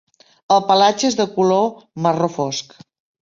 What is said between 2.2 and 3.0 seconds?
fosc.